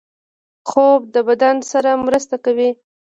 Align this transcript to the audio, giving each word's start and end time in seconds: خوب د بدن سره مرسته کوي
خوب 0.69 0.99
د 1.15 1.15
بدن 1.29 1.55
سره 1.71 1.89
مرسته 2.05 2.35
کوي 2.45 2.69